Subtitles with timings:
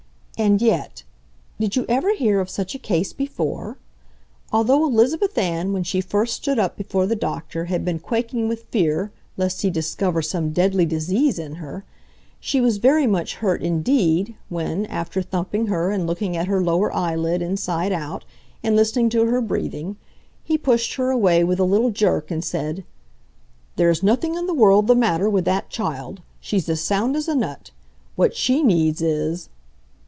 [0.37, 6.33] And yet—did you ever hear of such a case before?—although Elizabeth Ann when she first
[6.33, 10.83] stood up before the doctor had been quaking with fear lest he discover some deadly
[10.87, 11.85] disease in her,
[12.39, 16.91] she was very much hurt indeed when, after thumping her and looking at her lower
[16.91, 18.25] eyelid inside out,
[18.63, 19.95] and listening to her breathing,
[20.43, 22.83] he pushed her away with a little jerk and said:
[23.75, 26.21] "There's nothing in the world the matter with that child.
[26.39, 27.69] She's as sound as a nut!
[28.15, 29.47] What she needs is